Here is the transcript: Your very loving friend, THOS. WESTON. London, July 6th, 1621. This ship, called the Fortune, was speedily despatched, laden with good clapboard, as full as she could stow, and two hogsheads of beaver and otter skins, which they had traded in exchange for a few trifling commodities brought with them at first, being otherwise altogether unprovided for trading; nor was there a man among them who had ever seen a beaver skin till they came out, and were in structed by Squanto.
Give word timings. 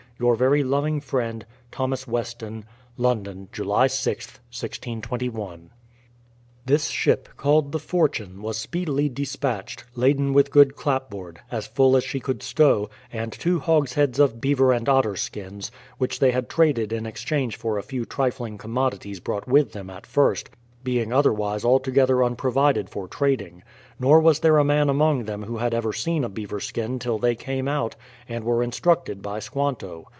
Your 0.19 0.35
very 0.35 0.63
loving 0.63 1.01
friend, 1.01 1.43
THOS. 1.75 2.05
WESTON. 2.07 2.63
London, 2.95 3.49
July 3.51 3.87
6th, 3.87 4.37
1621. 4.53 5.71
This 6.63 6.89
ship, 6.89 7.29
called 7.37 7.71
the 7.71 7.79
Fortune, 7.79 8.43
was 8.43 8.55
speedily 8.59 9.09
despatched, 9.09 9.83
laden 9.95 10.31
with 10.31 10.51
good 10.51 10.75
clapboard, 10.75 11.39
as 11.49 11.65
full 11.65 11.97
as 11.97 12.03
she 12.03 12.19
could 12.19 12.43
stow, 12.43 12.87
and 13.11 13.33
two 13.33 13.57
hogsheads 13.59 14.19
of 14.19 14.39
beaver 14.39 14.71
and 14.71 14.87
otter 14.87 15.15
skins, 15.15 15.71
which 15.97 16.19
they 16.19 16.29
had 16.29 16.47
traded 16.49 16.93
in 16.93 17.07
exchange 17.07 17.55
for 17.55 17.79
a 17.79 17.83
few 17.83 18.05
trifling 18.05 18.59
commodities 18.59 19.19
brought 19.19 19.47
with 19.47 19.71
them 19.71 19.89
at 19.89 20.05
first, 20.05 20.51
being 20.83 21.11
otherwise 21.11 21.65
altogether 21.65 22.23
unprovided 22.23 22.89
for 22.91 23.07
trading; 23.07 23.63
nor 23.99 24.19
was 24.19 24.39
there 24.39 24.57
a 24.57 24.63
man 24.63 24.87
among 24.89 25.25
them 25.25 25.43
who 25.43 25.57
had 25.57 25.73
ever 25.75 25.93
seen 25.93 26.23
a 26.23 26.29
beaver 26.29 26.59
skin 26.59 26.99
till 26.99 27.17
they 27.19 27.35
came 27.35 27.67
out, 27.67 27.95
and 28.27 28.43
were 28.43 28.63
in 28.63 28.71
structed 28.71 29.21
by 29.23 29.39
Squanto. 29.39 30.07